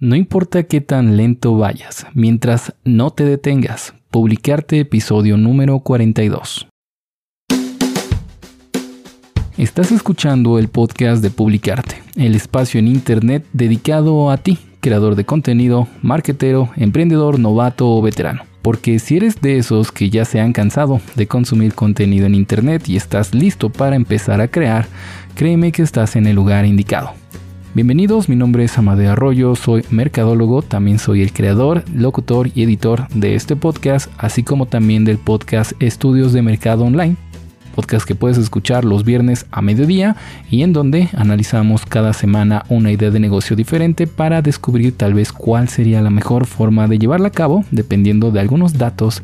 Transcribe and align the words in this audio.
No 0.00 0.14
importa 0.14 0.62
qué 0.62 0.80
tan 0.80 1.16
lento 1.16 1.56
vayas, 1.56 2.06
mientras 2.14 2.72
no 2.84 3.10
te 3.10 3.24
detengas, 3.24 3.94
publicarte 4.12 4.78
episodio 4.78 5.36
número 5.36 5.80
42. 5.80 6.68
Estás 9.56 9.90
escuchando 9.90 10.60
el 10.60 10.68
podcast 10.68 11.20
de 11.20 11.30
Publicarte, 11.30 12.00
el 12.14 12.36
espacio 12.36 12.78
en 12.78 12.86
Internet 12.86 13.44
dedicado 13.52 14.30
a 14.30 14.36
ti, 14.36 14.60
creador 14.78 15.16
de 15.16 15.24
contenido, 15.24 15.88
marketero, 16.00 16.70
emprendedor, 16.76 17.40
novato 17.40 17.90
o 17.90 18.00
veterano. 18.00 18.44
Porque 18.62 19.00
si 19.00 19.16
eres 19.16 19.40
de 19.40 19.58
esos 19.58 19.90
que 19.90 20.10
ya 20.10 20.24
se 20.24 20.38
han 20.38 20.52
cansado 20.52 21.00
de 21.16 21.26
consumir 21.26 21.74
contenido 21.74 22.26
en 22.26 22.36
Internet 22.36 22.88
y 22.88 22.96
estás 22.96 23.34
listo 23.34 23.68
para 23.68 23.96
empezar 23.96 24.40
a 24.40 24.46
crear, 24.46 24.86
créeme 25.34 25.72
que 25.72 25.82
estás 25.82 26.14
en 26.14 26.28
el 26.28 26.36
lugar 26.36 26.66
indicado. 26.66 27.14
Bienvenidos, 27.74 28.30
mi 28.30 28.34
nombre 28.34 28.64
es 28.64 28.78
Amadeo 28.78 29.12
Arroyo, 29.12 29.54
soy 29.54 29.84
mercadólogo, 29.90 30.62
también 30.62 30.98
soy 30.98 31.20
el 31.20 31.34
creador, 31.34 31.84
locutor 31.94 32.48
y 32.54 32.62
editor 32.62 33.06
de 33.08 33.34
este 33.34 33.56
podcast, 33.56 34.10
así 34.16 34.42
como 34.42 34.64
también 34.66 35.04
del 35.04 35.18
podcast 35.18 35.72
Estudios 35.78 36.32
de 36.32 36.40
Mercado 36.40 36.84
Online, 36.84 37.16
podcast 37.74 38.08
que 38.08 38.14
puedes 38.14 38.38
escuchar 38.38 38.86
los 38.86 39.04
viernes 39.04 39.44
a 39.50 39.60
mediodía 39.60 40.16
y 40.50 40.62
en 40.62 40.72
donde 40.72 41.10
analizamos 41.12 41.84
cada 41.84 42.14
semana 42.14 42.64
una 42.70 42.90
idea 42.90 43.10
de 43.10 43.20
negocio 43.20 43.54
diferente 43.54 44.06
para 44.06 44.40
descubrir 44.40 44.96
tal 44.96 45.12
vez 45.12 45.30
cuál 45.30 45.68
sería 45.68 46.00
la 46.00 46.10
mejor 46.10 46.46
forma 46.46 46.88
de 46.88 46.98
llevarla 46.98 47.28
a 47.28 47.32
cabo 47.32 47.64
dependiendo 47.70 48.30
de 48.30 48.40
algunos 48.40 48.78
datos 48.78 49.22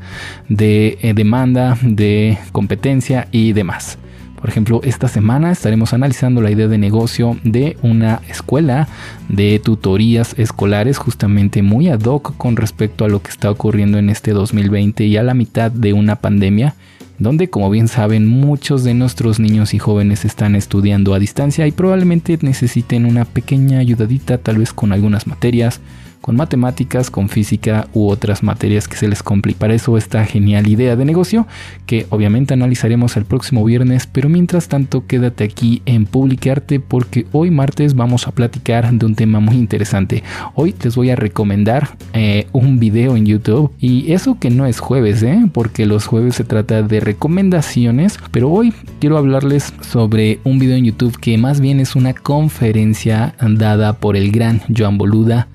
de 0.51 0.99
eh, 1.01 1.15
demanda, 1.15 1.79
de 1.83 2.39
competencia 2.53 3.27
y 3.33 3.55
demás. 3.55 3.99
Por 4.45 4.51
ejemplo, 4.51 4.83
esta 4.85 5.09
semana 5.09 5.51
estaremos 5.51 5.95
analizando 5.95 6.43
la 6.43 6.51
idea 6.51 6.69
de 6.69 6.77
negocio 6.77 7.39
de 7.45 7.79
una 7.81 8.21
escuela 8.29 8.89
de 9.31 9.59
tutorías 9.59 10.35
escolares 10.39 10.99
justamente 10.99 11.63
muy 11.63 11.89
ad 11.89 12.03
hoc 12.03 12.37
con 12.37 12.55
respecto 12.57 13.07
a 13.07 13.09
lo 13.09 13.23
que 13.23 13.31
está 13.31 13.51
ocurriendo 13.51 13.97
en 13.97 14.11
este 14.11 14.33
2020 14.33 15.07
y 15.07 15.17
a 15.17 15.23
la 15.23 15.33
mitad 15.33 15.71
de 15.71 15.95
una 15.95 16.17
pandemia 16.17 16.75
donde 17.19 17.49
como 17.49 17.71
bien 17.71 17.89
saben 17.89 18.27
muchos 18.27 18.85
de 18.85 18.93
nuestros 18.93 19.41
niños 19.41 19.73
y 19.73 19.79
jóvenes 19.79 20.27
están 20.27 20.57
estudiando 20.57 21.15
a 21.15 21.19
distancia 21.19 21.67
y 21.67 21.73
probablemente 21.73 22.39
necesiten 22.43 23.07
una 23.07 23.25
pequeña 23.25 23.79
ayudadita 23.79 24.37
tal 24.37 24.59
vez 24.59 24.75
con 24.75 24.93
algunas 24.93 25.27
materias 25.27 25.81
con 26.25 26.37
matemáticas, 26.37 27.11
con 27.11 27.29
física 27.29 27.87
u 27.93 28.09
otras 28.09 28.43
materias 28.43 28.89
que 28.89 28.97
se 28.97 29.09
les 29.09 29.23
complique. 29.23 29.59
Para 29.59 29.75
eso 29.75 29.99
esta 29.99 30.25
genial 30.25 30.67
idea 30.67 30.97
de 30.97 31.05
negocio 31.05 31.47
que 31.85 32.07
obviamente 32.09 32.55
analizaremos 32.55 33.19
el 33.19 33.27
próximo 33.27 33.63
viernes, 33.63 34.09
pero 34.11 34.31
mientras 34.31 34.69
tanto 34.69 35.07
quédate 35.07 35.45
aquí 35.45 35.83
en 35.85 36.07
Publicarte 36.07 36.81
porque 36.81 37.27
hoy 37.33 37.51
martes 37.51 37.95
vamos 37.95 38.27
a 38.27 38.31
platicar 38.31 38.91
de 38.91 39.05
un 39.05 39.15
tema 39.15 39.39
muy 39.39 39.57
interesante. 39.57 40.23
Hoy 40.55 40.75
les 40.83 40.97
voy 40.97 41.11
a 41.11 41.17
recomendar 41.17 41.99
eh, 42.15 42.47
un 42.53 42.79
video 42.79 43.17
en 43.17 43.27
YouTube 43.27 43.71
y 43.79 44.11
eso 44.11 44.39
que 44.41 44.49
no 44.49 44.65
es 44.65 44.81
jueves, 44.81 45.23
¿eh? 45.23 45.45
porque 45.53 45.85
los 45.85 46.07
jueves 46.07 46.37
se 46.37 46.45
trata 46.45 46.81
de 46.81 47.01
recomendaciones, 47.01 48.19
pero 48.31 48.51
hoy 48.51 48.73
quiero 48.99 49.19
hablarles 49.19 49.75
sobre 49.83 50.39
un 50.45 50.59
video 50.59 50.77
en 50.77 50.87
YouTube 50.87 51.21
que 51.21 51.37
más 51.37 51.61
bien 51.61 51.81
es 51.81 51.95
una 51.95 52.15
conferencia 52.15 53.35
dada 53.39 53.93
por 53.93 54.17
el 54.17 54.33
gran 54.33 54.63
Joan 54.75 54.97
Boluda 54.97 55.49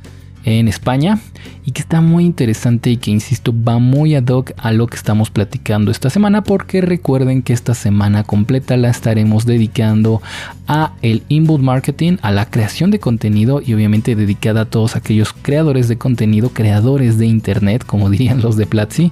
en 0.46 0.68
España 0.68 1.20
y 1.66 1.72
que 1.72 1.82
está 1.82 2.02
muy 2.02 2.26
interesante 2.26 2.90
y 2.90 2.98
que 2.98 3.12
insisto 3.12 3.54
va 3.54 3.80
muy 3.80 4.16
ad 4.16 4.28
hoc 4.28 4.52
a 4.58 4.72
lo 4.72 4.88
que 4.88 4.96
estamos 4.96 5.30
platicando 5.30 5.92
esta 5.92 6.10
semana 6.10 6.44
porque 6.44 6.82
recuerden 6.82 7.42
que 7.42 7.54
esta 7.54 7.74
semana 7.74 8.24
completa 8.24 8.78
la 8.78 8.90
estaremos 8.90 9.46
dedicando 9.46 10.22
a 10.68 10.94
el 11.02 11.24
inbound 11.30 11.64
marketing, 11.64 12.18
a 12.22 12.32
la 12.32 12.46
creación 12.50 12.92
de 12.92 13.00
contenido 13.00 13.62
y 13.66 13.74
obviamente 13.74 14.16
dedicada 14.16 14.62
a 14.62 14.66
todos 14.66 14.96
aquellos 14.96 15.34
creadores 15.34 15.88
de 15.88 15.98
contenido, 15.98 16.50
creadores 16.50 17.18
de 17.18 17.28
internet 17.28 17.84
como 17.86 18.10
dirían 18.10 18.42
los 18.42 18.56
de 18.56 18.66
Platzi, 18.66 19.12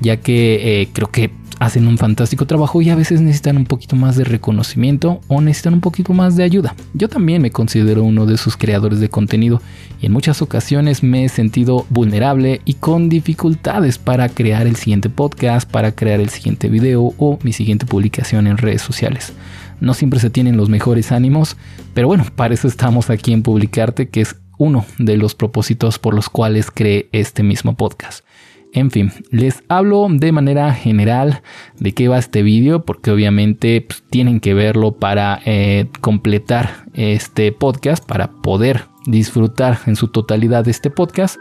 ya 0.00 0.16
que 0.18 0.82
eh, 0.82 0.88
creo 0.92 1.10
que 1.10 1.41
hacen 1.62 1.86
un 1.86 1.96
fantástico 1.96 2.44
trabajo 2.44 2.82
y 2.82 2.90
a 2.90 2.96
veces 2.96 3.20
necesitan 3.20 3.56
un 3.56 3.66
poquito 3.66 3.94
más 3.94 4.16
de 4.16 4.24
reconocimiento 4.24 5.20
o 5.28 5.40
necesitan 5.40 5.74
un 5.74 5.80
poquito 5.80 6.12
más 6.12 6.34
de 6.34 6.42
ayuda. 6.42 6.74
Yo 6.92 7.08
también 7.08 7.40
me 7.40 7.52
considero 7.52 8.02
uno 8.02 8.26
de 8.26 8.36
sus 8.36 8.56
creadores 8.56 8.98
de 8.98 9.08
contenido 9.08 9.62
y 10.00 10.06
en 10.06 10.12
muchas 10.12 10.42
ocasiones 10.42 11.04
me 11.04 11.24
he 11.24 11.28
sentido 11.28 11.86
vulnerable 11.88 12.60
y 12.64 12.74
con 12.74 13.08
dificultades 13.08 13.98
para 13.98 14.28
crear 14.28 14.66
el 14.66 14.74
siguiente 14.74 15.08
podcast, 15.08 15.70
para 15.70 15.92
crear 15.92 16.18
el 16.18 16.30
siguiente 16.30 16.68
video 16.68 17.14
o 17.16 17.38
mi 17.44 17.52
siguiente 17.52 17.86
publicación 17.86 18.48
en 18.48 18.58
redes 18.58 18.82
sociales. 18.82 19.32
No 19.78 19.94
siempre 19.94 20.18
se 20.18 20.30
tienen 20.30 20.56
los 20.56 20.68
mejores 20.68 21.12
ánimos, 21.12 21.56
pero 21.94 22.08
bueno, 22.08 22.24
para 22.34 22.54
eso 22.54 22.66
estamos 22.66 23.08
aquí 23.08 23.32
en 23.32 23.44
Publicarte, 23.44 24.08
que 24.08 24.22
es 24.22 24.34
uno 24.58 24.84
de 24.98 25.16
los 25.16 25.36
propósitos 25.36 26.00
por 26.00 26.14
los 26.14 26.28
cuales 26.28 26.72
creé 26.72 27.08
este 27.12 27.44
mismo 27.44 27.76
podcast. 27.76 28.24
En 28.72 28.90
fin, 28.90 29.12
les 29.30 29.62
hablo 29.68 30.06
de 30.10 30.32
manera 30.32 30.72
general 30.72 31.42
de 31.78 31.92
qué 31.92 32.08
va 32.08 32.18
este 32.18 32.42
vídeo, 32.42 32.84
porque 32.84 33.10
obviamente 33.10 33.82
pues, 33.82 34.02
tienen 34.08 34.40
que 34.40 34.54
verlo 34.54 34.92
para 34.92 35.40
eh, 35.44 35.88
completar 36.00 36.86
este 36.94 37.52
podcast, 37.52 38.04
para 38.06 38.30
poder 38.30 38.86
disfrutar 39.06 39.78
en 39.86 39.96
su 39.96 40.08
totalidad 40.08 40.64
de 40.64 40.70
este 40.70 40.90
podcast. 40.90 41.36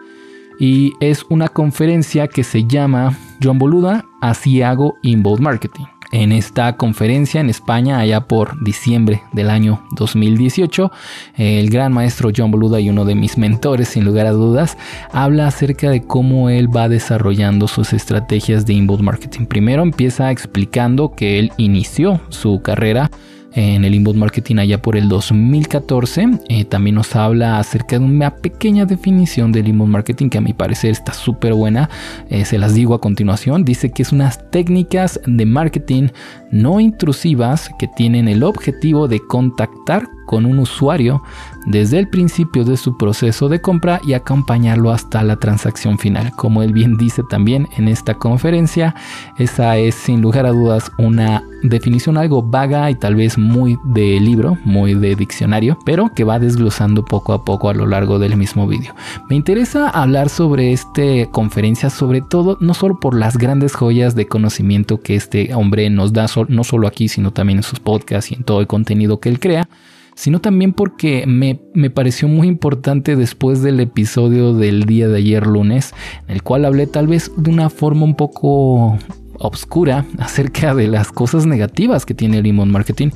Y 0.59 0.91
es 0.99 1.25
una 1.29 1.47
conferencia 1.47 2.27
que 2.27 2.43
se 2.43 2.65
llama 2.67 3.17
John 3.41 3.57
Boluda, 3.57 4.05
así 4.21 4.61
hago 4.61 4.95
inbound 5.01 5.39
marketing 5.39 5.85
en 6.11 6.31
esta 6.31 6.77
conferencia 6.77 7.41
en 7.41 7.49
España 7.49 7.99
allá 7.99 8.21
por 8.21 8.63
diciembre 8.63 9.21
del 9.31 9.49
año 9.49 9.83
2018. 9.91 10.91
El 11.37 11.69
gran 11.69 11.93
maestro 11.93 12.31
John 12.35 12.51
Boluda 12.51 12.79
y 12.79 12.89
uno 12.89 13.05
de 13.05 13.15
mis 13.15 13.37
mentores 13.37 13.89
sin 13.89 14.05
lugar 14.05 14.27
a 14.27 14.31
dudas 14.31 14.77
habla 15.11 15.47
acerca 15.47 15.89
de 15.89 16.03
cómo 16.03 16.49
él 16.49 16.75
va 16.75 16.89
desarrollando 16.89 17.67
sus 17.67 17.93
estrategias 17.93 18.65
de 18.65 18.73
inbound 18.73 19.03
marketing. 19.03 19.45
Primero 19.45 19.83
empieza 19.83 20.31
explicando 20.31 21.11
que 21.15 21.39
él 21.39 21.51
inició 21.57 22.21
su 22.29 22.61
carrera 22.61 23.09
en 23.53 23.83
el 23.83 23.95
inbound 23.95 24.19
marketing 24.19 24.57
allá 24.57 24.81
por 24.81 24.95
el 24.95 25.09
2014. 25.09 26.39
Eh, 26.47 26.65
también 26.65 26.95
nos 26.95 27.15
habla 27.15 27.59
acerca 27.59 27.99
de 27.99 28.05
una 28.05 28.35
pequeña 28.35 28.85
definición 28.85 29.51
del 29.51 29.67
inbound 29.67 29.91
marketing 29.91 30.29
que 30.29 30.37
a 30.37 30.41
mi 30.41 30.53
parecer 30.53 30.91
está 30.91 31.13
súper 31.13 31.53
buena. 31.53 31.89
Eh, 32.29 32.45
se 32.45 32.57
las 32.57 32.73
digo 32.73 32.93
a 32.93 33.01
continuación. 33.01 33.65
Dice 33.65 33.91
que 33.91 34.03
es 34.03 34.11
unas 34.11 34.49
técnicas 34.51 35.19
de 35.25 35.45
marketing 35.45 36.09
no 36.51 36.79
intrusivas 36.79 37.69
que 37.79 37.87
tienen 37.87 38.27
el 38.27 38.43
objetivo 38.43 39.07
de 39.07 39.19
contactar 39.19 40.07
con 40.25 40.45
un 40.45 40.59
usuario 40.59 41.21
desde 41.65 41.99
el 41.99 42.07
principio 42.07 42.63
de 42.63 42.77
su 42.77 42.97
proceso 42.97 43.49
de 43.49 43.61
compra 43.61 44.01
y 44.03 44.13
acompañarlo 44.13 44.91
hasta 44.91 45.23
la 45.23 45.37
transacción 45.37 45.99
final. 45.99 46.31
Como 46.35 46.63
él 46.63 46.73
bien 46.73 46.97
dice 46.97 47.23
también 47.29 47.67
en 47.77 47.87
esta 47.87 48.15
conferencia, 48.15 48.95
esa 49.37 49.77
es 49.77 49.95
sin 49.95 50.21
lugar 50.21 50.45
a 50.45 50.51
dudas 50.51 50.91
una 50.97 51.43
definición 51.63 52.17
algo 52.17 52.41
vaga 52.41 52.89
y 52.89 52.95
tal 52.95 53.15
vez 53.15 53.37
muy 53.37 53.77
de 53.83 54.19
libro, 54.19 54.57
muy 54.65 54.95
de 54.95 55.15
diccionario, 55.15 55.77
pero 55.85 56.11
que 56.15 56.23
va 56.23 56.39
desglosando 56.39 57.05
poco 57.05 57.33
a 57.33 57.45
poco 57.45 57.69
a 57.69 57.73
lo 57.73 57.85
largo 57.85 58.19
del 58.19 58.35
mismo 58.35 58.67
vídeo. 58.67 58.95
Me 59.29 59.35
interesa 59.35 59.89
hablar 59.89 60.29
sobre 60.29 60.71
esta 60.71 60.91
conferencia, 61.31 61.89
sobre 61.89 62.21
todo 62.21 62.57
no 62.59 62.73
solo 62.73 62.99
por 62.99 63.15
las 63.15 63.37
grandes 63.37 63.75
joyas 63.75 64.15
de 64.15 64.27
conocimiento 64.27 65.01
que 65.01 65.15
este 65.15 65.53
hombre 65.53 65.89
nos 65.89 66.13
da, 66.13 66.27
no 66.47 66.63
solo 66.63 66.87
aquí, 66.87 67.07
sino 67.07 67.31
también 67.31 67.59
en 67.59 67.63
sus 67.63 67.79
podcasts 67.79 68.31
y 68.31 68.35
en 68.35 68.43
todo 68.43 68.61
el 68.61 68.67
contenido 68.67 69.19
que 69.19 69.29
él 69.29 69.39
crea, 69.39 69.67
sino 70.15 70.39
también 70.39 70.73
porque 70.73 71.25
me, 71.27 71.59
me, 71.73 71.89
pareció 71.89 72.27
muy 72.27 72.47
importante 72.47 73.15
después 73.15 73.61
del 73.61 73.79
episodio 73.79 74.53
del 74.53 74.85
día 74.85 75.07
de 75.07 75.17
ayer 75.17 75.47
lunes, 75.47 75.93
en 76.27 76.35
el 76.35 76.43
cual 76.43 76.65
hablé 76.65 76.87
tal 76.87 77.07
vez 77.07 77.31
de 77.37 77.49
una 77.49 77.69
forma 77.69 78.03
un 78.03 78.15
poco 78.15 78.97
obscura 79.41 80.05
acerca 80.19 80.75
de 80.75 80.87
las 80.87 81.11
cosas 81.11 81.45
negativas 81.45 82.05
que 82.05 82.13
tiene 82.13 82.39
el 82.39 82.47
inbound 82.47 82.71
marketing. 82.71 83.09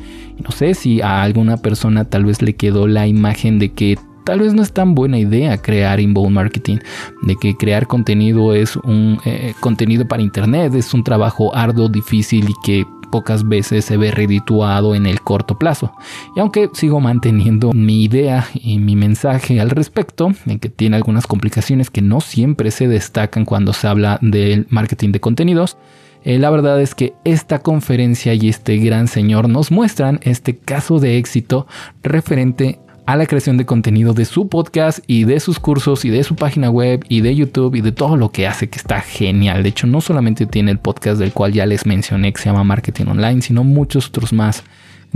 no 0.44 0.51
sé 0.51 0.73
si 0.73 1.01
a 1.01 1.22
alguna 1.22 1.57
persona 1.57 2.05
tal 2.05 2.25
vez 2.25 2.41
le 2.41 2.53
quedó 2.53 2.88
la 2.88 3.07
imagen 3.07 3.59
de 3.59 3.72
que 3.72 3.97
tal 4.25 4.39
vez 4.39 4.53
no 4.53 4.63
es 4.63 4.73
tan 4.73 4.95
buena 4.95 5.17
idea 5.19 5.58
crear 5.58 5.99
inbound 5.99 6.34
marketing, 6.34 6.78
de 7.22 7.35
que 7.35 7.55
crear 7.55 7.87
contenido 7.87 8.53
es 8.53 8.75
un 8.75 9.20
eh, 9.23 9.53
contenido 9.59 10.08
para 10.08 10.23
internet, 10.23 10.73
es 10.73 10.93
un 10.93 11.03
trabajo 11.03 11.55
arduo, 11.55 11.87
difícil 11.87 12.49
y 12.49 12.53
que 12.64 12.85
pocas 13.05 13.47
veces 13.47 13.85
se 13.85 13.97
ve 13.97 14.11
redituado 14.11 14.96
en 14.96 15.05
el 15.05 15.22
corto 15.22 15.57
plazo. 15.57 15.93
Y 16.35 16.40
aunque 16.40 16.69
sigo 16.73 16.99
manteniendo 16.99 17.72
mi 17.73 18.03
idea 18.03 18.47
y 18.53 18.79
mi 18.79 18.96
mensaje 18.96 19.59
al 19.59 19.69
respecto, 19.69 20.34
en 20.46 20.59
que 20.59 20.69
tiene 20.69 20.96
algunas 20.96 21.28
complicaciones 21.28 21.90
que 21.90 22.02
no 22.02 22.22
siempre 22.22 22.72
se 22.72 22.87
destacan 22.87 23.46
cuando 23.46 23.73
se 23.73 23.87
habla 23.87 24.19
del 24.22 24.67
marketing 24.69 25.11
de 25.11 25.19
contenidos, 25.19 25.78
eh, 26.23 26.40
la 26.40 26.49
verdad 26.49 26.81
es 26.81 26.96
que 26.96 27.13
esta 27.23 27.59
conferencia 27.59 28.34
y 28.34 28.49
este 28.49 28.78
gran 28.78 29.08
señor 29.08 29.47
nos 29.47 29.72
muestran 29.72 30.19
este 30.23 30.58
caso 30.58 30.99
de 30.99 31.17
éxito 31.17 31.67
referente 32.01 32.79
a 33.05 33.16
la 33.16 33.25
creación 33.25 33.57
de 33.57 33.66
contenido 33.66 34.13
de 34.13 34.25
su 34.25 34.47
podcast 34.49 34.99
y 35.07 35.25
de 35.25 35.40
sus 35.40 35.59
cursos 35.59 36.05
y 36.05 36.09
de 36.09 36.23
su 36.23 36.35
página 36.35 36.69
web 36.69 37.05
y 37.09 37.22
de 37.22 37.35
YouTube 37.35 37.75
y 37.75 37.81
de 37.81 37.91
todo 37.91 38.17
lo 38.17 38.31
que 38.31 38.47
hace 38.47 38.69
que 38.69 38.78
está 38.79 39.02
genial. 39.02 39.63
De 39.63 39.69
hecho, 39.69 39.87
no 39.87 40.02
solamente 40.02 40.46
tiene 40.46 40.72
el 40.72 40.79
podcast 40.79 41.19
del 41.19 41.31
cual 41.31 41.53
ya 41.53 41.66
les 41.66 41.85
mencioné 41.85 42.34
que 42.34 42.41
se 42.41 42.49
llama 42.49 42.63
Marketing 42.63 43.05
Online, 43.05 43.41
sino 43.41 43.63
muchos 43.63 44.07
otros 44.07 44.34
más 44.34 44.63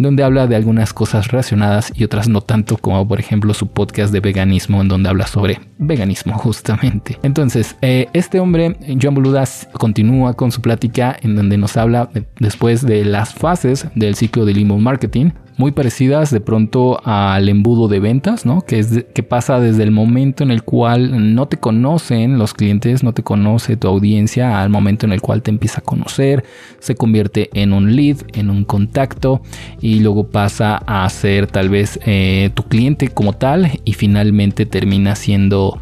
donde 0.01 0.23
habla 0.23 0.47
de 0.47 0.55
algunas 0.55 0.93
cosas 0.93 1.27
relacionadas 1.27 1.91
y 1.93 2.03
otras 2.05 2.29
no 2.29 2.41
tanto, 2.41 2.77
como 2.77 3.05
por 3.07 3.19
ejemplo 3.19 3.53
su 3.53 3.67
podcast 3.67 4.13
de 4.13 4.21
veganismo, 4.21 4.81
en 4.81 4.87
donde 4.87 5.09
habla 5.09 5.27
sobre 5.27 5.59
veganismo 5.77 6.33
justamente. 6.37 7.19
Entonces, 7.23 7.75
eh, 7.81 8.07
este 8.13 8.39
hombre, 8.39 8.77
John 9.01 9.15
Boludas, 9.15 9.67
continúa 9.73 10.33
con 10.33 10.51
su 10.51 10.61
plática 10.61 11.17
en 11.21 11.35
donde 11.35 11.57
nos 11.57 11.75
habla 11.75 12.09
después 12.39 12.85
de 12.85 13.03
las 13.03 13.33
fases 13.33 13.87
del 13.95 14.15
ciclo 14.15 14.45
del 14.45 14.59
email 14.59 14.81
marketing, 14.81 15.31
muy 15.59 15.73
parecidas 15.73 16.31
de 16.31 16.39
pronto 16.39 17.01
al 17.03 17.49
embudo 17.49 17.89
de 17.89 17.99
ventas, 17.99 18.45
¿no? 18.45 18.61
Que, 18.61 19.05
que 19.13 19.23
pasa 19.23 19.59
desde 19.59 19.83
el 19.83 19.91
momento 19.91 20.41
en 20.41 20.51
el 20.51 20.63
cual 20.63 21.35
no 21.35 21.49
te 21.49 21.57
conocen 21.57 22.37
los 22.37 22.53
clientes, 22.53 23.03
no 23.03 23.11
te 23.11 23.23
conoce 23.23 23.75
tu 23.75 23.89
audiencia, 23.89 24.61
al 24.61 24.69
momento 24.69 25.05
en 25.05 25.11
el 25.11 25.19
cual 25.19 25.41
te 25.41 25.51
empieza 25.51 25.81
a 25.81 25.83
conocer, 25.83 26.45
se 26.79 26.95
convierte 26.95 27.49
en 27.53 27.73
un 27.73 27.93
lead, 27.93 28.19
en 28.35 28.49
un 28.49 28.63
contacto 28.63 29.41
y 29.81 29.99
luego 29.99 30.29
pasa 30.29 30.77
a 30.77 31.09
ser 31.09 31.47
tal 31.47 31.67
vez 31.67 31.99
eh, 32.05 32.51
tu 32.53 32.63
cliente 32.63 33.09
como 33.09 33.33
tal 33.33 33.81
y 33.83 33.93
finalmente 33.93 34.65
termina 34.65 35.15
siendo... 35.15 35.81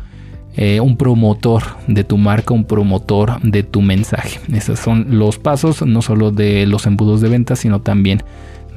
Eh, 0.59 0.79
un 0.79 0.97
promotor 0.97 1.61
de 1.85 2.03
tu 2.03 2.17
marca, 2.17 2.51
un 2.51 2.65
promotor 2.65 3.39
de 3.43 3.61
tu 3.61 3.83
mensaje. 3.83 4.39
Esos 4.51 4.79
son 4.79 5.19
los 5.19 5.37
pasos, 5.37 5.85
no 5.85 6.01
solo 6.01 6.31
de 6.31 6.65
los 6.65 6.87
embudos 6.87 7.21
de 7.21 7.29
ventas, 7.29 7.59
sino 7.59 7.81
también 7.81 8.23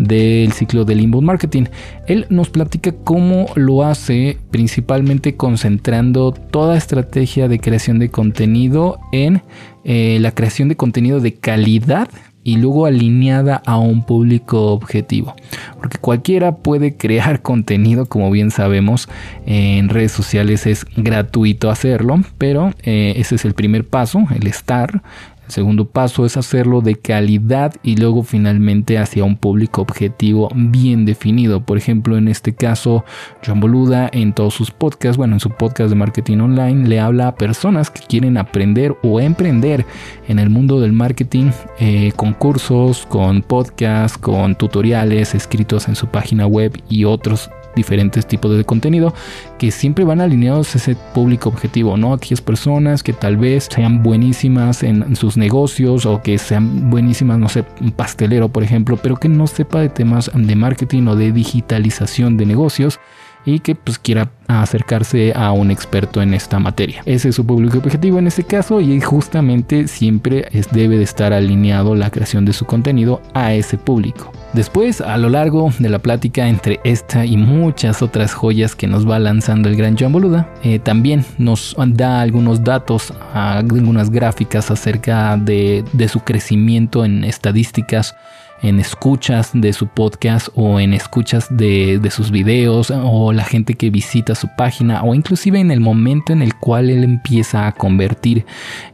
del 0.00 0.52
ciclo 0.52 0.84
del 0.84 1.00
inbound 1.00 1.26
marketing. 1.26 1.64
Él 2.06 2.26
nos 2.30 2.48
platica 2.48 2.92
cómo 3.04 3.46
lo 3.54 3.84
hace 3.84 4.38
principalmente 4.50 5.36
concentrando 5.36 6.32
toda 6.32 6.76
estrategia 6.76 7.46
de 7.48 7.60
creación 7.60 7.98
de 7.98 8.10
contenido 8.10 8.98
en 9.12 9.42
eh, 9.84 10.18
la 10.20 10.32
creación 10.32 10.68
de 10.68 10.76
contenido 10.76 11.20
de 11.20 11.34
calidad 11.34 12.08
y 12.42 12.56
luego 12.56 12.86
alineada 12.86 13.62
a 13.66 13.78
un 13.78 14.04
público 14.04 14.72
objetivo. 14.72 15.34
Porque 15.78 15.98
cualquiera 15.98 16.56
puede 16.56 16.96
crear 16.96 17.42
contenido, 17.42 18.06
como 18.06 18.30
bien 18.30 18.50
sabemos, 18.50 19.08
en 19.44 19.90
redes 19.90 20.12
sociales 20.12 20.66
es 20.66 20.86
gratuito 20.96 21.70
hacerlo, 21.70 22.20
pero 22.38 22.72
eh, 22.82 23.14
ese 23.16 23.34
es 23.34 23.44
el 23.44 23.52
primer 23.52 23.86
paso, 23.86 24.26
el 24.34 24.46
estar, 24.46 25.02
segundo 25.50 25.86
paso 25.86 26.24
es 26.26 26.36
hacerlo 26.36 26.80
de 26.80 26.96
calidad 26.96 27.74
y 27.82 27.96
luego 27.96 28.22
finalmente 28.22 28.98
hacia 28.98 29.24
un 29.24 29.36
público 29.36 29.82
objetivo 29.82 30.50
bien 30.54 31.04
definido. 31.04 31.64
Por 31.64 31.78
ejemplo, 31.78 32.16
en 32.16 32.28
este 32.28 32.54
caso, 32.54 33.04
John 33.44 33.60
Boluda 33.60 34.08
en 34.12 34.32
todos 34.32 34.54
sus 34.54 34.70
podcasts, 34.70 35.16
bueno, 35.16 35.34
en 35.34 35.40
su 35.40 35.50
podcast 35.50 35.90
de 35.90 35.96
marketing 35.96 36.38
online, 36.38 36.88
le 36.88 37.00
habla 37.00 37.28
a 37.28 37.34
personas 37.34 37.90
que 37.90 38.00
quieren 38.06 38.36
aprender 38.36 38.96
o 39.02 39.20
emprender 39.20 39.84
en 40.28 40.38
el 40.38 40.50
mundo 40.50 40.80
del 40.80 40.92
marketing 40.92 41.50
eh, 41.78 42.12
con 42.16 42.32
cursos, 42.32 43.06
con 43.06 43.42
podcasts, 43.42 44.18
con 44.18 44.54
tutoriales 44.54 45.34
escritos 45.34 45.88
en 45.88 45.96
su 45.96 46.06
página 46.06 46.46
web 46.46 46.80
y 46.88 47.04
otros 47.04 47.50
diferentes 47.80 48.26
tipos 48.26 48.56
de 48.56 48.64
contenido 48.64 49.14
que 49.58 49.70
siempre 49.70 50.04
van 50.04 50.20
alineados 50.20 50.74
a 50.74 50.78
ese 50.78 50.96
público 51.14 51.48
objetivo, 51.48 51.96
¿no? 51.96 52.12
Aquellas 52.12 52.40
personas 52.40 53.02
que 53.02 53.12
tal 53.12 53.36
vez 53.36 53.68
sean 53.70 54.02
buenísimas 54.02 54.82
en, 54.82 55.16
sus 55.16 55.36
negocios 55.36 56.06
o 56.06 56.20
que 56.22 56.38
sean 56.38 56.90
buenísimas, 56.90 57.38
no 57.38 57.48
sé, 57.48 57.64
un 57.80 57.90
pastelero, 57.90 58.48
por 58.48 58.62
ejemplo, 58.62 58.96
pero 58.96 59.16
que 59.16 59.28
no 59.28 59.46
sepa 59.46 59.80
de 59.80 59.88
temas 59.88 60.30
de 60.34 60.56
marketing 60.56 61.06
o 61.08 61.16
de 61.16 61.32
digitalización 61.32 62.36
de 62.36 62.46
negocios 62.46 63.00
y 63.44 63.60
que 63.60 63.74
pues 63.74 63.98
quiera 63.98 64.30
acercarse 64.48 65.32
a 65.34 65.52
un 65.52 65.70
experto 65.70 66.22
en 66.22 66.34
esta 66.34 66.58
materia. 66.58 67.02
Ese 67.06 67.30
es 67.30 67.36
su 67.36 67.46
público 67.46 67.78
objetivo 67.78 68.18
en 68.18 68.26
este 68.26 68.44
caso 68.44 68.80
y 68.80 69.00
justamente 69.00 69.88
siempre 69.88 70.48
es, 70.52 70.70
debe 70.70 70.96
de 70.96 71.04
estar 71.04 71.32
alineado 71.32 71.94
la 71.94 72.10
creación 72.10 72.44
de 72.44 72.52
su 72.52 72.66
contenido 72.66 73.20
a 73.34 73.54
ese 73.54 73.78
público. 73.78 74.32
Después, 74.52 75.00
a 75.00 75.16
lo 75.16 75.28
largo 75.28 75.70
de 75.78 75.88
la 75.88 76.00
plática 76.00 76.48
entre 76.48 76.80
esta 76.82 77.24
y 77.24 77.36
muchas 77.36 78.02
otras 78.02 78.34
joyas 78.34 78.74
que 78.74 78.88
nos 78.88 79.08
va 79.08 79.20
lanzando 79.20 79.68
el 79.68 79.76
gran 79.76 79.96
John 79.98 80.12
Boluda, 80.12 80.52
eh, 80.64 80.80
también 80.80 81.24
nos 81.38 81.76
da 81.78 82.20
algunos 82.20 82.64
datos, 82.64 83.14
algunas 83.32 84.10
gráficas 84.10 84.72
acerca 84.72 85.36
de, 85.36 85.84
de 85.92 86.08
su 86.08 86.20
crecimiento 86.20 87.04
en 87.04 87.22
estadísticas 87.22 88.16
en 88.62 88.80
escuchas 88.80 89.50
de 89.54 89.72
su 89.72 89.86
podcast 89.86 90.48
o 90.54 90.80
en 90.80 90.92
escuchas 90.92 91.46
de, 91.50 92.00
sus 92.10 92.30
videos 92.30 92.90
o 92.90 93.32
la 93.32 93.44
gente 93.44 93.74
que 93.74 93.90
visita 93.90 94.34
su 94.34 94.48
página 94.56 95.02
o 95.02 95.14
inclusive 95.14 95.60
en 95.60 95.70
el 95.70 95.80
momento 95.80 96.32
en 96.32 96.42
el 96.42 96.54
cual 96.56 96.90
él 96.90 97.04
empieza 97.04 97.66
a 97.66 97.72
convertir 97.72 98.44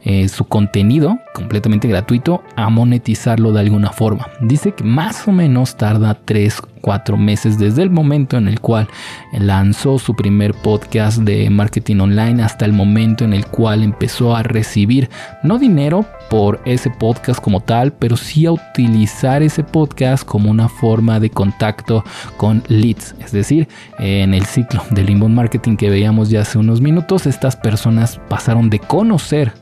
eh, 0.03 0.27
su 0.27 0.45
contenido 0.45 1.19
completamente 1.33 1.87
gratuito 1.87 2.43
a 2.55 2.69
monetizarlo 2.69 3.51
de 3.51 3.59
alguna 3.61 3.91
forma. 3.91 4.27
Dice 4.41 4.73
que 4.73 4.83
más 4.83 5.27
o 5.27 5.31
menos 5.31 5.77
tarda 5.77 6.13
3 6.25 6.61
cuatro 6.77 7.17
meses 7.17 7.57
desde 7.57 7.83
el 7.83 7.89
momento 7.89 8.37
en 8.37 8.47
el 8.47 8.59
cual 8.59 8.87
lanzó 9.33 9.99
su 9.99 10.15
primer 10.15 10.53
podcast 10.53 11.19
de 11.19 11.49
marketing 11.49 11.99
online 11.99 12.43
hasta 12.43 12.65
el 12.65 12.73
momento 12.73 13.25
en 13.25 13.33
el 13.33 13.45
cual 13.45 13.83
empezó 13.83 14.35
a 14.35 14.43
recibir 14.43 15.09
no 15.43 15.59
dinero 15.59 16.05
por 16.29 16.61
ese 16.65 16.89
podcast 16.89 17.39
como 17.41 17.61
tal, 17.61 17.93
pero 17.93 18.17
sí 18.17 18.45
a 18.45 18.51
utilizar 18.51 19.41
ese 19.43 19.63
podcast 19.63 20.23
como 20.25 20.51
una 20.51 20.69
forma 20.69 21.19
de 21.19 21.29
contacto 21.29 22.03
con 22.37 22.63
leads. 22.67 23.15
Es 23.19 23.31
decir, 23.31 23.67
en 23.99 24.33
el 24.33 24.45
ciclo 24.45 24.83
del 24.91 25.09
inbound 25.09 25.35
marketing 25.35 25.77
que 25.77 25.89
veíamos 25.89 26.29
ya 26.29 26.41
hace 26.41 26.57
unos 26.57 26.81
minutos, 26.81 27.25
estas 27.25 27.55
personas 27.55 28.19
pasaron 28.27 28.69
de 28.69 28.79
conocer 28.79 29.53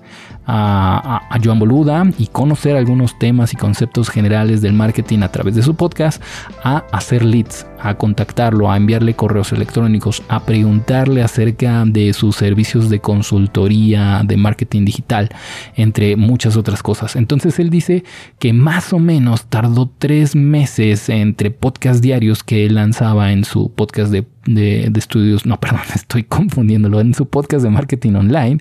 a, 0.48 1.40
Joan 1.44 1.60
Boluda 1.60 2.06
y 2.18 2.28
conocer 2.28 2.76
algunos 2.76 3.18
temas 3.20 3.54
y 3.54 3.56
conceptos 3.56 4.10
generales 4.10 4.62
del 4.62 4.74
marketing 4.74 5.20
a 5.20 5.32
través 5.32 5.56
de 5.56 5.64
su 5.64 5.76
podcast, 5.76 6.22
a 6.64 6.86
hacer 6.92 7.24
leads, 7.24 7.66
a 7.80 7.96
contactarlo, 7.96 8.72
a 8.72 8.78
enviarle 8.78 9.16
correos 9.16 9.52
electrónicos, 9.52 10.24
a 10.28 10.46
preguntarle 10.46 11.22
acerca 11.22 11.84
de 11.86 12.14
sus 12.14 12.36
servicios 12.36 12.90
de 12.90 13.00
consultoría, 13.00 14.22
de 14.26 14.38
marketing 14.38 14.86
digital, 14.86 15.30
entre 15.76 16.16
muchas 16.16 16.58
otras 16.58 16.82
cosas. 16.82 17.16
Entonces 17.16 17.60
él 17.60 17.70
dice 17.70 18.04
que 18.40 18.54
más 18.54 18.94
o 18.94 19.00
menos 19.00 19.46
tardó 19.46 19.92
tres 19.98 20.36
meses 20.36 21.10
entre 21.10 21.52
podcast 21.52 22.02
diarios 22.02 22.44
que 22.44 22.66
él 22.66 22.76
lanzaba 22.76 23.32
en 23.32 23.44
su 23.44 23.72
podcast 23.72 24.12
de, 24.12 24.26
de 24.46 24.92
estudios, 24.96 25.46
no, 25.46 25.60
perdón, 25.60 25.82
estoy 25.94 26.24
confundiéndolo, 26.24 27.02
en 27.02 27.14
su 27.14 27.28
podcast 27.28 27.64
de 27.64 27.70
marketing 27.70 28.14
online 28.14 28.60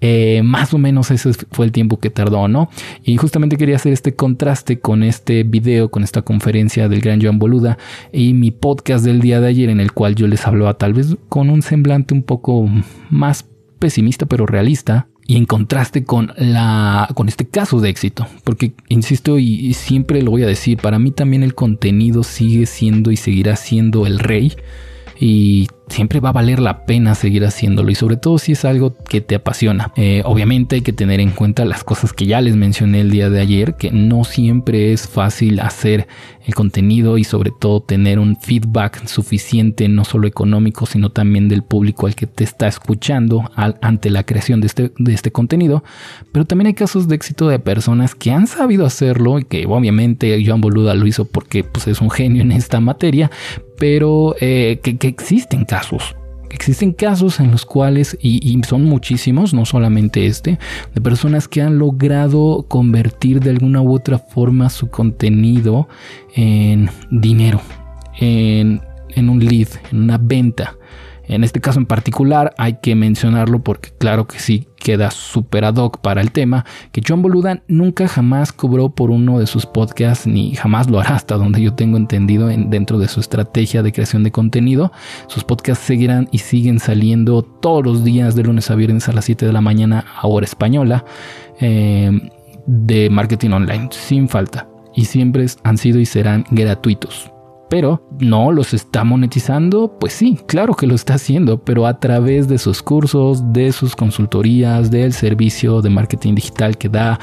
eh, 0.00 0.42
más 0.44 0.72
o 0.74 0.78
menos 0.78 1.10
ese 1.10 1.32
fue 1.50 1.66
el 1.66 1.72
tiempo 1.72 1.98
que 1.98 2.10
tardó, 2.10 2.46
¿no? 2.46 2.70
Y 3.02 3.16
justamente 3.16 3.56
quería 3.56 3.76
hacer 3.76 3.92
este 3.92 4.14
contraste 4.14 4.78
con 4.78 5.02
este 5.02 5.42
video, 5.42 5.90
con 5.90 6.04
esta 6.04 6.22
conferencia 6.22 6.88
del 6.88 7.00
gran 7.00 7.20
Joan 7.20 7.38
Boluda 7.38 7.78
y 8.12 8.34
mi 8.34 8.50
podcast 8.52 9.04
del 9.04 9.20
día 9.20 9.40
de 9.40 9.48
ayer 9.48 9.70
en 9.70 9.80
el 9.80 9.92
cual 9.92 10.14
yo 10.14 10.28
les 10.28 10.46
hablaba 10.46 10.74
tal 10.74 10.94
vez 10.94 11.16
con 11.28 11.50
un 11.50 11.62
semblante 11.62 12.14
un 12.14 12.22
poco 12.22 12.68
más 13.10 13.46
pesimista 13.80 14.26
pero 14.26 14.46
realista 14.46 15.08
y 15.26 15.36
en 15.36 15.46
contraste 15.46 16.04
con 16.04 16.32
la 16.36 17.08
con 17.14 17.28
este 17.28 17.46
caso 17.46 17.80
de 17.80 17.90
éxito, 17.90 18.26
porque 18.44 18.72
insisto 18.88 19.38
y 19.38 19.74
siempre 19.74 20.22
lo 20.22 20.30
voy 20.30 20.44
a 20.44 20.46
decir, 20.46 20.78
para 20.78 20.98
mí 20.98 21.10
también 21.10 21.42
el 21.42 21.54
contenido 21.54 22.22
sigue 22.22 22.66
siendo 22.66 23.10
y 23.10 23.16
seguirá 23.16 23.56
siendo 23.56 24.06
el 24.06 24.20
rey 24.20 24.54
y 25.20 25.68
siempre 25.88 26.20
va 26.20 26.30
a 26.30 26.32
valer 26.32 26.60
la 26.60 26.84
pena 26.84 27.14
seguir 27.14 27.44
haciéndolo 27.44 27.90
y 27.90 27.94
sobre 27.94 28.16
todo 28.16 28.38
si 28.38 28.52
es 28.52 28.64
algo 28.64 28.96
que 28.96 29.20
te 29.20 29.34
apasiona. 29.34 29.92
Eh, 29.96 30.22
obviamente 30.24 30.76
hay 30.76 30.82
que 30.82 30.92
tener 30.92 31.20
en 31.20 31.30
cuenta 31.30 31.64
las 31.64 31.84
cosas 31.84 32.12
que 32.12 32.26
ya 32.26 32.40
les 32.40 32.56
mencioné 32.56 33.00
el 33.00 33.10
día 33.10 33.30
de 33.30 33.40
ayer, 33.40 33.74
que 33.74 33.90
no 33.90 34.24
siempre 34.24 34.92
es 34.92 35.08
fácil 35.08 35.60
hacer 35.60 36.06
el 36.46 36.54
contenido 36.54 37.18
y 37.18 37.24
sobre 37.24 37.50
todo 37.50 37.82
tener 37.82 38.18
un 38.18 38.36
feedback 38.36 39.06
suficiente, 39.06 39.88
no 39.88 40.04
solo 40.04 40.26
económico, 40.26 40.86
sino 40.86 41.10
también 41.10 41.48
del 41.48 41.62
público 41.62 42.06
al 42.06 42.14
que 42.14 42.26
te 42.26 42.44
está 42.44 42.68
escuchando 42.68 43.50
ante 43.54 44.08
la 44.08 44.24
creación 44.24 44.60
de 44.60 44.66
este, 44.66 44.92
de 44.98 45.12
este 45.12 45.30
contenido. 45.30 45.84
Pero 46.32 46.46
también 46.46 46.68
hay 46.68 46.74
casos 46.74 47.06
de 47.06 47.16
éxito 47.16 47.48
de 47.48 47.58
personas 47.58 48.14
que 48.14 48.30
han 48.30 48.46
sabido 48.46 48.86
hacerlo 48.86 49.38
y 49.38 49.44
que 49.44 49.66
obviamente 49.66 50.42
Joan 50.44 50.62
Boluda 50.62 50.94
lo 50.94 51.06
hizo 51.06 51.26
porque 51.26 51.64
pues, 51.64 51.86
es 51.86 52.00
un 52.00 52.10
genio 52.10 52.42
en 52.42 52.52
esta 52.52 52.80
materia, 52.80 53.30
pero 53.78 54.34
eh, 54.40 54.80
que, 54.82 54.96
que 54.96 55.08
existen 55.08 55.64
casos 55.64 55.77
Existen 56.50 56.92
casos 56.92 57.40
en 57.40 57.50
los 57.50 57.66
cuales, 57.66 58.16
y, 58.22 58.58
son 58.66 58.84
muchísimos, 58.84 59.52
no 59.52 59.66
solamente 59.66 60.26
este, 60.26 60.58
de 60.94 61.00
personas 61.00 61.46
que 61.46 61.60
han 61.60 61.78
logrado 61.78 62.64
convertir 62.68 63.40
de 63.40 63.50
alguna 63.50 63.82
u 63.82 63.94
otra 63.94 64.18
forma 64.18 64.70
su 64.70 64.88
contenido 64.88 65.88
en 66.34 66.88
dinero, 67.10 67.60
en, 68.18 68.80
en 69.10 69.28
un 69.28 69.44
lead, 69.44 69.68
en 69.92 70.04
una 70.04 70.16
venta. 70.16 70.74
En 71.28 71.44
este 71.44 71.60
caso 71.60 71.78
en 71.78 71.86
particular 71.86 72.54
hay 72.58 72.78
que 72.82 72.94
mencionarlo 72.94 73.62
porque 73.62 73.90
claro 73.96 74.26
que 74.26 74.38
sí 74.38 74.66
queda 74.76 75.10
súper 75.10 75.64
ad 75.64 75.76
hoc 75.76 76.00
para 76.00 76.20
el 76.20 76.32
tema, 76.32 76.64
que 76.92 77.02
John 77.06 77.20
Boluda 77.20 77.62
nunca 77.68 78.08
jamás 78.08 78.52
cobró 78.52 78.90
por 78.90 79.10
uno 79.10 79.38
de 79.38 79.46
sus 79.46 79.66
podcasts 79.66 80.26
ni 80.26 80.54
jamás 80.54 80.88
lo 80.88 81.00
hará 81.00 81.16
hasta 81.16 81.36
donde 81.36 81.60
yo 81.60 81.74
tengo 81.74 81.96
entendido 81.96 82.48
en, 82.50 82.70
dentro 82.70 82.98
de 82.98 83.08
su 83.08 83.20
estrategia 83.20 83.82
de 83.82 83.92
creación 83.92 84.24
de 84.24 84.32
contenido. 84.32 84.90
Sus 85.26 85.44
podcasts 85.44 85.84
seguirán 85.84 86.28
y 86.32 86.38
siguen 86.38 86.78
saliendo 86.78 87.42
todos 87.42 87.84
los 87.84 88.04
días 88.04 88.34
de 88.34 88.44
lunes 88.44 88.70
a 88.70 88.74
viernes 88.74 89.08
a 89.08 89.12
las 89.12 89.26
7 89.26 89.44
de 89.46 89.52
la 89.52 89.60
mañana 89.60 90.06
a 90.16 90.26
hora 90.26 90.46
española 90.46 91.04
eh, 91.60 92.10
de 92.66 93.10
marketing 93.10 93.50
online 93.50 93.88
sin 93.90 94.28
falta 94.28 94.68
y 94.94 95.04
siempre 95.04 95.46
han 95.64 95.78
sido 95.78 96.00
y 96.00 96.06
serán 96.06 96.44
gratuitos. 96.50 97.30
Pero 97.68 98.02
no 98.20 98.52
los 98.52 98.74
está 98.74 99.04
monetizando. 99.04 99.96
Pues 99.98 100.12
sí, 100.12 100.38
claro 100.46 100.74
que 100.74 100.86
lo 100.86 100.94
está 100.94 101.14
haciendo, 101.14 101.58
pero 101.58 101.86
a 101.86 101.98
través 101.98 102.48
de 102.48 102.58
sus 102.58 102.82
cursos, 102.82 103.52
de 103.52 103.72
sus 103.72 103.94
consultorías, 103.94 104.90
del 104.90 105.12
servicio 105.12 105.82
de 105.82 105.90
marketing 105.90 106.34
digital 106.34 106.76
que 106.76 106.88
da 106.88 107.18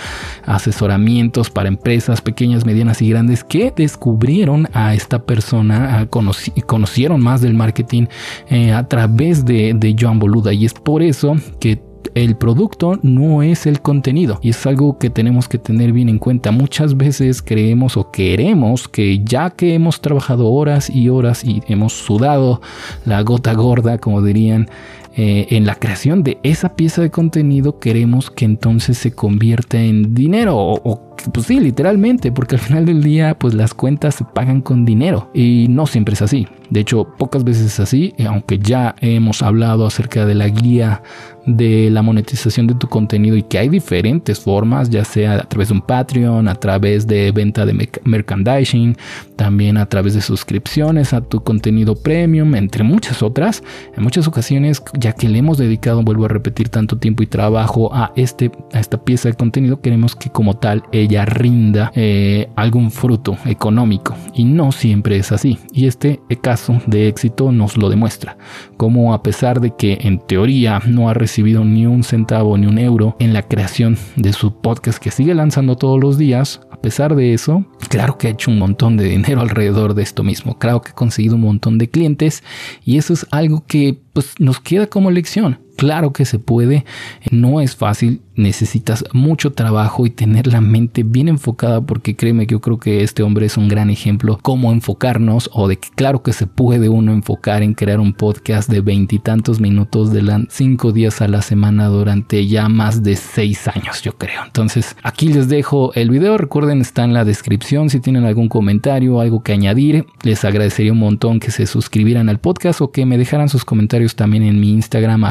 asesoramientos 0.46 1.50
para 1.50 1.68
empresas 1.68 2.22
pequeñas, 2.22 2.66
medianas 2.66 3.02
y 3.02 3.10
grandes 3.10 3.44
que 3.44 3.74
descubrieron 3.76 4.68
a 4.74 4.94
esta 4.94 5.24
persona, 5.24 6.08
conocieron 6.10 7.22
más 7.22 7.42
del 7.42 7.54
marketing 7.54 8.06
eh, 8.50 8.72
a 8.72 8.88
través 8.88 9.46
de, 9.46 9.74
de 9.74 9.96
Joan 10.00 10.20
Boluda. 10.20 10.54
Y 10.54 10.66
es 10.66 10.74
por 10.74 11.02
eso 11.02 11.36
que 11.60 11.85
el 12.14 12.36
producto 12.36 13.00
no 13.02 13.42
es 13.44 13.66
el 13.66 13.82
contenido 13.82 14.40
y 14.42 14.50
es 14.50 14.66
algo 14.66 14.98
que 14.98 15.10
tenemos 15.10 15.48
que 15.48 15.58
tener 15.58 15.92
bien 15.92 16.10
en 16.10 16.20
cuenta. 16.20 16.52
Muchas 16.52 16.98
veces 16.98 17.42
creemos 17.42 17.98
o 17.98 18.12
queremos 18.12 18.88
que 18.88 19.24
ya 19.24 19.50
que 19.50 19.74
hemos 19.74 20.02
trabajado 20.02 20.48
horas 20.50 20.90
y 20.90 21.10
horas 21.10 21.44
y 21.44 21.62
hemos 21.68 21.94
sudado 21.94 22.62
la 23.06 23.22
gota 23.22 23.54
gorda, 23.54 23.98
como 23.98 24.22
dirían, 24.22 24.70
eh, 25.18 25.48
en 25.52 25.66
la 25.66 25.76
creación 25.76 26.24
de 26.24 26.40
esa 26.44 26.76
pieza 26.76 27.02
de 27.02 27.10
contenido, 27.10 27.80
queremos 27.80 28.30
que 28.30 28.44
entonces 28.44 28.98
se 28.98 29.14
convierta 29.14 29.80
en 29.80 30.14
dinero 30.14 30.58
o 30.58 31.05
pues 31.34 31.48
sí, 31.48 31.60
literalmente, 31.60 32.32
porque 32.32 32.56
al 32.56 32.62
final 32.62 32.86
del 32.86 33.04
día, 33.04 33.38
pues 33.38 33.54
las 33.54 33.74
cuentas 33.74 34.16
se 34.16 34.26
pagan 34.26 34.62
con 34.62 34.86
dinero 34.86 35.30
y 35.34 35.68
no 35.70 35.86
siempre 35.88 36.14
es 36.14 36.22
así. 36.22 36.48
De 36.70 36.80
hecho, 36.80 37.08
pocas 37.18 37.44
veces 37.44 37.68
es 37.68 37.80
así, 37.80 38.14
aunque 38.28 38.60
ya 38.60 38.96
hemos 39.02 39.42
hablado 39.42 39.86
acerca 39.86 40.26
de 40.26 40.36
la 40.36 40.48
guía 40.48 41.02
de 41.46 41.90
la 41.92 42.02
monetización 42.02 42.68
de 42.68 42.74
tu 42.74 42.88
contenido 42.88 43.36
y 43.38 43.44
que 43.44 43.60
hay 43.60 43.70
diferentes 43.70 44.40
formas, 44.40 44.90
ya 44.90 45.06
sea 45.06 45.36
a 45.36 45.44
través 45.44 45.70
de 45.70 45.76
un 45.76 45.82
Patreon, 45.82 46.48
a 46.48 46.56
través 46.56 47.06
de 47.06 47.32
venta 47.32 47.66
de 47.66 47.90
merchandising, 48.04 48.98
también 49.36 49.78
a 49.78 49.86
través 49.86 50.16
de 50.16 50.22
suscripciones 50.22 51.14
a 51.14 51.22
tu 51.22 51.44
contenido 51.44 51.96
premium, 51.96 52.56
entre 52.56 52.84
muchas 52.84 53.22
otras. 53.22 53.64
En 53.96 54.04
muchas 54.04 54.28
ocasiones, 54.28 54.82
ya 54.98 55.14
que 55.14 55.30
le 55.30 55.40
hemos 55.40 55.58
dedicado, 55.58 56.02
vuelvo 56.02 56.26
a 56.26 56.30
repetir, 56.30 56.70
tanto 56.70 56.98
tiempo 56.98 57.22
y 57.22 57.28
trabajo 57.28 57.94
a, 57.94 58.12
este, 58.16 58.52
a 58.74 58.80
esta 58.80 59.04
pieza 59.04 59.30
de 59.30 59.36
contenido, 59.36 59.82
queremos 59.82 60.16
que 60.16 60.30
como 60.30 60.56
tal 60.56 60.84
rinda 61.26 61.92
eh, 61.96 62.50
algún 62.56 62.92
fruto 62.92 63.38
económico 63.46 64.16
y 64.34 64.44
no 64.44 64.72
siempre 64.72 65.18
es 65.18 65.32
así. 65.32 65.60
Y 65.72 65.88
este 65.88 66.20
caso 66.42 66.82
de 66.88 67.08
éxito 67.08 67.52
nos 67.52 67.78
lo 67.78 67.90
demuestra, 67.90 68.38
como 68.78 69.14
a 69.14 69.24
pesar 69.24 69.62
de 69.62 69.72
que 69.76 70.00
en 70.02 70.20
teoría 70.20 70.82
no 70.86 71.10
ha 71.10 71.14
recibido 71.14 71.64
ni 71.64 71.86
un 71.86 72.04
centavo 72.04 72.58
ni 72.58 72.68
un 72.68 72.78
euro 72.78 73.16
en 73.20 73.34
la 73.34 73.44
creación 73.44 73.98
de 74.16 74.34
su 74.34 74.62
podcast 74.62 75.00
que 75.00 75.12
sigue 75.12 75.34
lanzando 75.34 75.76
todos 75.76 76.00
los 76.00 76.18
días, 76.18 76.62
a 76.72 76.78
pesar 76.82 77.16
de 77.16 77.34
eso, 77.34 77.66
claro 77.90 78.18
que 78.18 78.28
ha 78.28 78.32
hecho 78.32 78.52
un 78.52 78.60
montón 78.60 78.98
de 78.98 79.06
dinero 79.06 79.42
alrededor 79.42 79.94
de 79.94 80.04
esto 80.04 80.24
mismo, 80.24 80.58
claro 80.58 80.82
que 80.82 80.92
ha 80.92 80.96
conseguido 80.96 81.36
un 81.36 81.42
montón 81.42 81.78
de 81.78 81.90
clientes 81.90 82.44
y 82.84 82.98
eso 82.98 83.14
es 83.14 83.26
algo 83.32 83.64
que 83.66 84.00
pues 84.14 84.34
nos 84.40 84.60
queda 84.60 84.88
como 84.88 85.12
lección. 85.12 85.65
Claro 85.76 86.14
que 86.14 86.26
se 86.26 86.40
puede, 86.40 86.86
no 87.32 87.62
es 87.62 87.76
fácil, 87.76 88.22
necesitas 88.36 89.04
mucho 89.14 89.52
trabajo 89.54 90.06
y 90.06 90.10
tener 90.10 90.48
la 90.48 90.62
mente 90.62 91.04
bien 91.04 91.28
enfocada 91.28 91.82
porque 91.82 92.16
créeme 92.16 92.48
que 92.48 92.54
yo 92.54 92.62
creo 92.62 92.80
que 92.80 93.04
este 93.04 93.24
hombre 93.24 93.46
es 93.46 93.58
un 93.58 93.68
gran 93.68 93.90
ejemplo 93.90 94.40
cómo 94.42 94.72
enfocarnos 94.72 95.50
o 95.54 95.68
de 95.68 95.78
que 95.78 95.90
claro 95.96 96.22
que 96.22 96.34
se 96.34 96.48
puede 96.48 96.90
uno 96.90 97.14
enfocar 97.14 97.64
en 97.64 97.74
crear 97.74 98.00
un 98.00 98.14
podcast 98.14 98.70
de 98.70 98.82
veintitantos 98.82 99.60
minutos 99.60 100.12
de 100.12 100.46
cinco 100.50 100.92
días 100.92 101.22
a 101.22 101.28
la 101.28 101.42
semana 101.42 101.88
durante 101.88 102.46
ya 102.48 102.68
más 102.68 103.04
de 103.04 103.16
seis 103.16 103.68
años 103.68 104.02
yo 104.02 104.18
creo. 104.18 104.44
Entonces 104.46 104.96
aquí 105.04 105.28
les 105.30 105.48
dejo 105.48 105.94
el 105.94 106.10
video, 106.10 106.38
recuerden 106.38 106.82
está 106.82 107.04
en 107.04 107.14
la 107.14 107.26
descripción 107.26 107.90
si 107.90 108.00
tienen 108.00 108.26
algún 108.26 108.50
comentario, 108.50 109.20
algo 109.22 109.44
que 109.44 109.54
añadir, 109.54 110.06
les 110.24 110.44
agradecería 110.44 110.92
un 110.92 111.00
montón 111.00 111.40
que 111.40 111.52
se 111.52 111.66
suscribieran 111.66 112.30
al 112.30 112.40
podcast 112.40 112.82
o 112.82 112.92
que 112.92 113.06
me 113.06 113.18
dejaran 113.18 113.50
sus 113.50 113.66
comentarios 113.66 114.16
también 114.16 114.44
en 114.44 114.60
mi 114.60 114.72
Instagram 114.72 115.24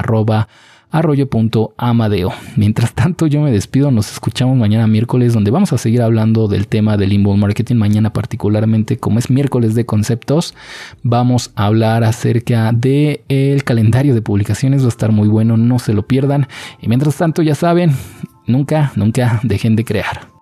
arroyo.amadeo. 0.95 2.33
Mientras 2.57 2.95
tanto, 2.95 3.26
yo 3.26 3.41
me 3.41 3.50
despido. 3.50 3.91
Nos 3.91 4.12
escuchamos 4.12 4.57
mañana 4.57 4.87
miércoles, 4.87 5.35
donde 5.35 5.50
vamos 5.50 5.73
a 5.73 5.79
seguir 5.79 6.03
hablando 6.03 6.47
del 6.47 6.69
tema 6.69 6.97
del 6.97 7.12
inbound 7.12 7.41
marketing. 7.41 7.75
Mañana, 7.75 8.12
particularmente, 8.12 8.97
como 8.97 9.19
es 9.19 9.29
miércoles 9.29 9.75
de 9.75 9.87
conceptos, 9.87 10.55
vamos 11.03 11.50
a 11.57 11.67
hablar 11.67 12.05
acerca 12.05 12.71
del 12.73 13.23
el 13.29 13.64
calendario 13.64 14.14
de 14.14 14.23
publicaciones. 14.23 14.83
Va 14.83 14.87
a 14.87 14.88
estar 14.88 15.11
muy 15.11 15.26
bueno, 15.26 15.57
no 15.57 15.81
se 15.81 15.95
lo 15.95 16.07
pierdan. 16.07 16.47
Y 16.81 16.87
mientras 16.87 17.17
tanto, 17.17 17.43
ya 17.43 17.57
saben, 17.57 17.91
nunca, 18.47 18.93
nunca 18.95 19.41
dejen 19.43 19.75
de 19.75 19.85
crear. 19.85 20.34